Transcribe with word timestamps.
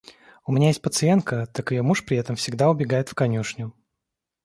У 0.47 0.51
меня 0.51 0.69
есть 0.69 0.81
пациентка, 0.81 1.45
так 1.45 1.69
ее 1.71 1.83
муж 1.83 2.03
при 2.05 2.17
этом 2.17 2.35
всегда 2.35 2.71
убегает 2.71 3.07
в 3.09 3.13
конюшню. 3.13 3.71